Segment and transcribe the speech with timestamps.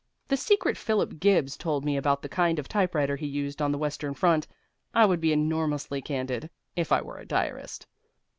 [0.29, 3.77] The secret Philip Gibbs told me about the kind of typewriter he used on the
[3.77, 4.47] western front.
[4.95, 7.85] I would be enormously candid (if I were a diarist).